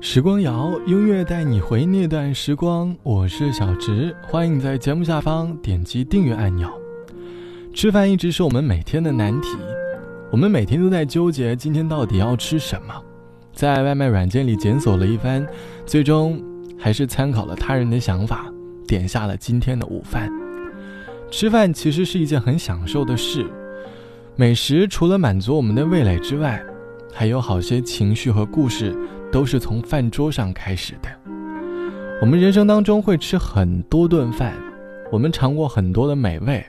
[0.00, 2.96] 时光谣，音乐带你回那段时光。
[3.02, 6.70] 我是小直，欢迎在节目下方点击订阅按钮。
[7.74, 9.58] 吃饭一直是我们每天的难题，
[10.30, 12.94] 我们每天都在纠结今天到底要吃什么，
[13.52, 15.44] 在外卖软件里检索了一番，
[15.84, 16.40] 最终
[16.78, 18.46] 还是参考了他人的想法，
[18.86, 20.30] 点下了今天的午饭。
[21.28, 23.44] 吃饭其实是一件很享受的事，
[24.36, 26.62] 美食除了满足我们的味蕾之外，
[27.12, 28.96] 还有好些情绪和故事。
[29.30, 31.08] 都是从饭桌上开始的。
[32.20, 34.54] 我们人生当中会吃很多顿饭，
[35.12, 36.64] 我们尝过很多的美味，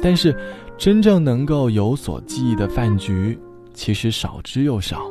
[0.00, 0.36] 但是
[0.78, 3.38] 真正能够有所记忆的饭局，
[3.74, 5.02] 其实少之又少。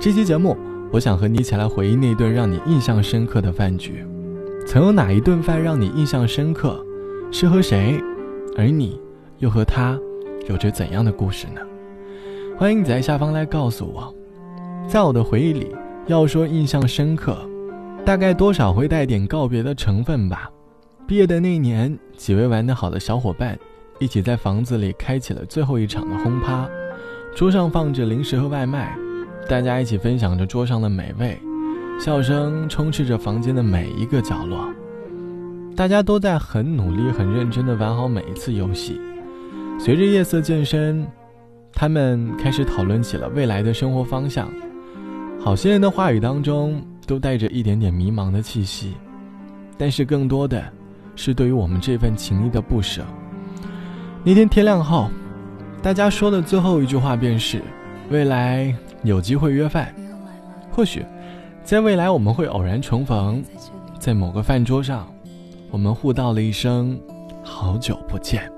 [0.00, 0.56] 这期节目，
[0.90, 4.06] 我想和你一起来回忆那顿让你印象深刻的饭局。
[4.66, 6.82] 曾有哪一顿饭让你印象深刻？
[7.30, 8.00] 是和谁？
[8.56, 8.98] 而你
[9.38, 9.98] 又和他
[10.48, 11.60] 有着怎样的故事呢？
[12.56, 14.14] 欢迎你在下方来告诉我。
[14.88, 15.74] 在我的回忆里。
[16.08, 17.38] 要说印象深刻，
[18.02, 20.50] 大概多少会带点告别的成分吧。
[21.06, 23.58] 毕业的那年，几位玩得好的小伙伴
[23.98, 26.66] 一起在房子里开启了最后一场的轰趴，
[27.36, 28.96] 桌上放着零食和外卖，
[29.50, 31.38] 大家一起分享着桌上的美味，
[32.00, 34.66] 笑声充斥着房间的每一个角落。
[35.76, 38.98] 大家都在很努力、很认真地玩好每一次游戏。
[39.78, 41.06] 随着夜色渐深，
[41.74, 44.48] 他们开始讨论起了未来的生活方向。
[45.40, 48.94] 好些人的话语当中都带着一点点迷茫的气息，
[49.78, 50.62] 但是更多的，
[51.16, 53.02] 是对于我们这份情谊的不舍。
[54.24, 55.08] 那天天亮后，
[55.80, 57.62] 大家说的最后一句话便是：
[58.10, 59.94] 未来有机会约饭，
[60.70, 61.06] 或许，
[61.62, 63.42] 在未来我们会偶然重逢，
[63.98, 65.06] 在某个饭桌上，
[65.70, 67.00] 我们互道了一声
[67.42, 68.57] 好久不见。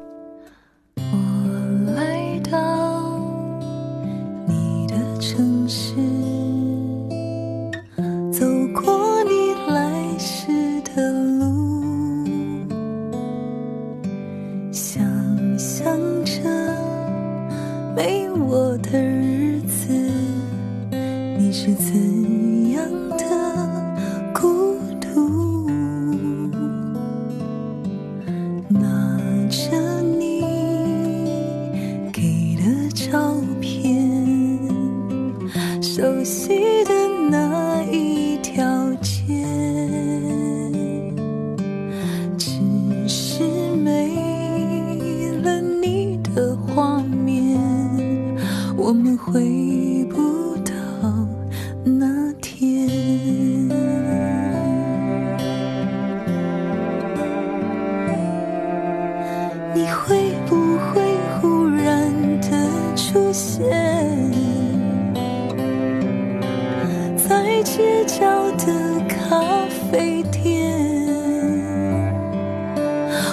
[18.02, 19.99] 没我的日子。
[60.10, 61.00] 会不会
[61.40, 63.62] 忽然的出现
[67.16, 68.26] 在街角
[68.56, 69.40] 的咖
[69.92, 70.68] 啡店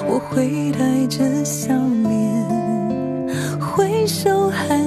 [0.08, 1.74] 我会带着笑
[2.04, 4.87] 脸挥手寒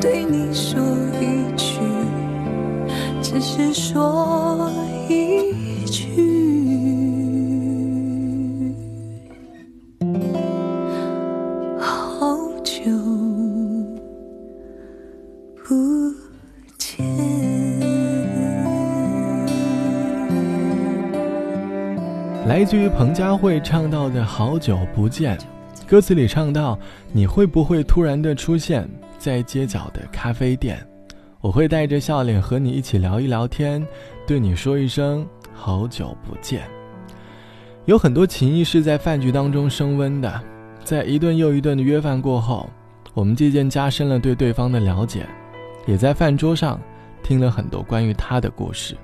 [0.00, 0.80] 对你说
[1.20, 1.78] 一句，
[3.22, 4.72] 只是说
[5.10, 6.10] 一句。
[11.78, 12.82] 好久
[15.62, 15.74] 不
[16.78, 17.06] 见。
[22.46, 25.36] 来自于彭佳慧唱到的《好久不见》，
[25.86, 26.78] 歌词里唱到
[27.12, 28.88] ：“你会不会突然的出现
[29.20, 30.84] 在街角的咖啡店？
[31.40, 33.86] 我会带着笑脸和你一起聊一聊天，
[34.26, 35.24] 对你说一声
[35.54, 36.62] 好久不见。”
[37.84, 40.40] 有很多情谊是在饭局当中升温的，
[40.82, 42.68] 在一顿又一顿的约饭过后，
[43.12, 45.26] 我们渐渐加深了对对方的了解，
[45.86, 46.80] 也在饭桌上
[47.22, 48.96] 听了很多关于他的故事。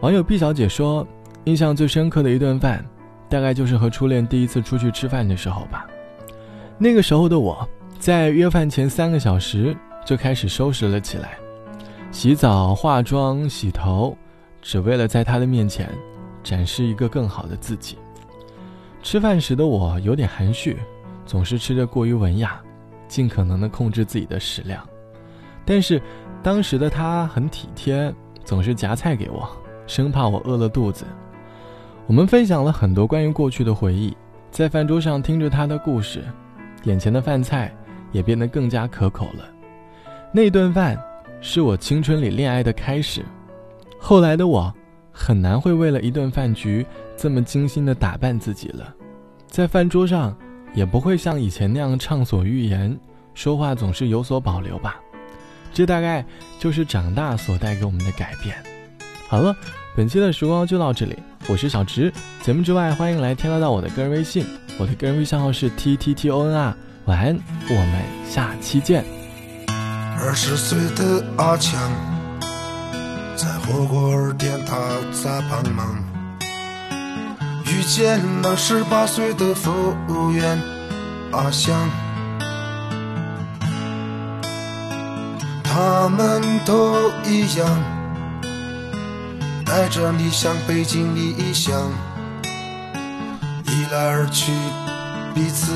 [0.00, 1.06] 网友毕小姐说。
[1.46, 2.84] 印象最深刻的一顿饭，
[3.28, 5.88] 大概就是和初恋第一次出去吃饭的时候吧。
[6.78, 7.68] 那个时候的我，
[8.02, 11.38] 在约饭前三个小时就开始收拾了起来，
[12.10, 14.18] 洗澡、化妆、洗头，
[14.60, 15.88] 只为了在他的面前
[16.42, 17.96] 展示一个更好的自己。
[19.04, 20.76] 吃饭时的我有点含蓄，
[21.24, 22.60] 总是吃着过于文雅，
[23.06, 24.84] 尽可能的控制自己的食量。
[25.64, 26.02] 但是
[26.42, 28.12] 当时的他很体贴，
[28.44, 29.48] 总是夹菜给我，
[29.86, 31.04] 生怕我饿了肚子。
[32.08, 34.12] 我们分享了很多关于过去的回忆，
[34.50, 36.24] 在饭桌上听着他的故事，
[36.82, 37.72] 眼前的饭菜
[38.12, 39.44] 也变得更加可口了。
[40.32, 40.96] 那顿饭
[41.40, 43.24] 是我青春里恋爱的开始。
[43.98, 44.72] 后来的我，
[45.10, 46.86] 很难会为了一顿饭局
[47.16, 48.94] 这么精心的打扮自己了，
[49.48, 50.36] 在饭桌上
[50.74, 52.96] 也不会像以前那样畅所欲言，
[53.34, 55.00] 说话总是有所保留吧。
[55.72, 56.24] 这大概
[56.58, 58.56] 就是长大所带给我们的改变。
[59.26, 59.56] 好了。
[59.94, 61.14] 本期的时光就到这里，
[61.50, 62.10] 我是小直。
[62.40, 64.42] 节目之外，欢迎来添加到我的个人微信，
[64.78, 66.74] 我的个人微信号是 t t t o n r。
[67.06, 67.36] 晚安，
[67.68, 69.04] 我们下期见。
[70.20, 71.90] 二十岁的阿强
[73.34, 74.76] 在火锅店打
[75.10, 75.96] 杂帮忙，
[77.66, 79.72] 遇见了十八岁的服
[80.08, 80.56] 务员
[81.32, 81.90] 阿香，
[85.64, 87.68] 他们都一样。
[89.64, 91.90] 带着理想，背井离乡，
[93.64, 94.52] 一来二去，
[95.34, 95.72] 彼此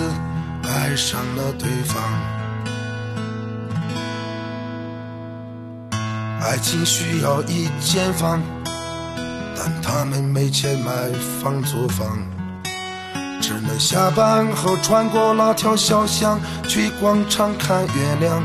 [0.69, 2.03] 爱上了对方。
[6.41, 8.41] 爱情需要一间房，
[9.57, 10.93] 但他们没钱买
[11.43, 12.19] 房租房，
[13.41, 18.43] 只能下班后穿过那条小巷，去广场看月亮。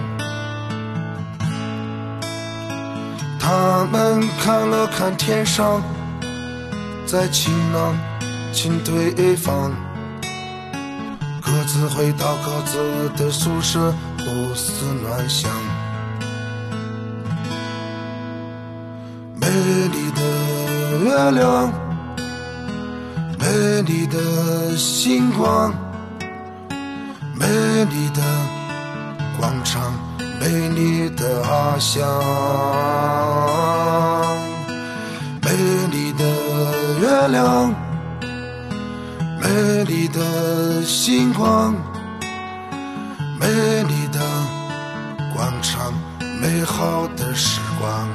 [3.40, 5.82] 他们看了看天上，
[7.06, 7.96] 在晴朗
[8.54, 9.72] 请对方，
[11.62, 15.52] 各自回到各自的宿舍，胡思乱想。
[19.40, 20.24] 美丽的
[21.04, 21.72] 月亮，
[23.38, 25.72] 美丽的星光，
[27.36, 27.46] 美
[27.86, 28.24] 丽的
[29.40, 29.94] 广场。
[30.40, 32.02] 美丽的阿香，
[35.44, 35.52] 美
[35.92, 36.26] 丽的
[37.00, 37.72] 月亮，
[39.54, 41.74] 美丽的星光，
[43.38, 43.48] 美
[43.84, 44.20] 丽的
[45.36, 45.94] 广场，
[46.42, 48.08] 美好的时光。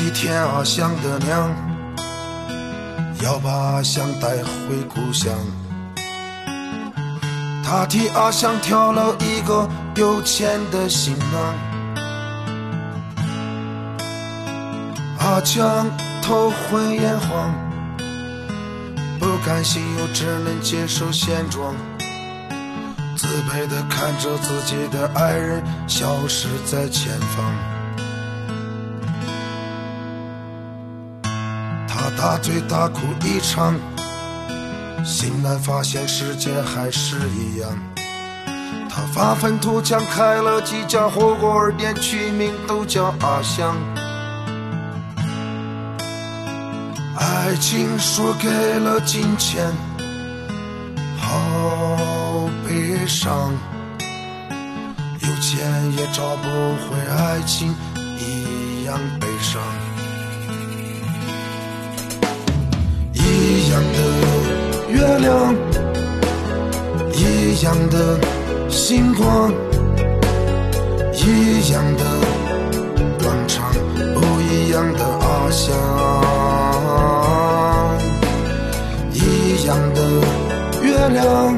[0.00, 1.50] 一天阿香的娘
[3.20, 5.34] 要把阿香带回故乡，
[7.64, 11.54] 他替阿香挑了一个有钱的新郎。
[15.18, 15.90] 阿强
[16.22, 17.52] 头昏眼花，
[19.18, 21.74] 不甘心又只能接受现状，
[23.16, 27.77] 自卑的看着自己的爱人消失在前方。
[32.20, 33.76] 大醉大哭一场，
[35.04, 37.70] 醒来发现世界还是一样。
[38.90, 43.76] 他发愤图强，开了几家火锅店，取名都叫阿香。
[47.16, 48.48] 爱情输给
[48.80, 49.72] 了金钱，
[51.20, 53.52] 好悲伤。
[55.20, 57.72] 有钱也找不回爱情，
[58.18, 59.62] 一样悲伤。
[63.78, 63.98] 样的
[64.90, 65.54] 月亮，
[67.12, 68.18] 一样的
[68.68, 69.52] 星光，
[71.14, 72.02] 一样的
[73.22, 73.72] 广场，
[74.14, 75.66] 不一样的翱翔。
[79.12, 80.02] 一样的
[80.82, 81.56] 月亮，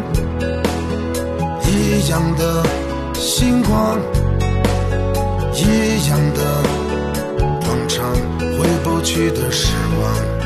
[1.64, 2.62] 一样的
[3.14, 3.98] 星光，
[5.54, 6.40] 一样的
[7.64, 8.04] 广场，
[8.58, 10.39] 回不去的时光。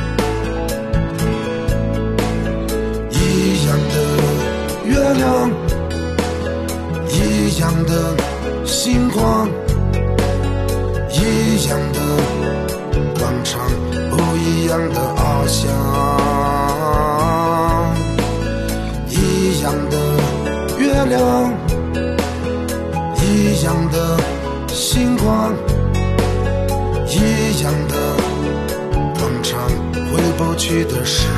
[31.04, 31.33] 一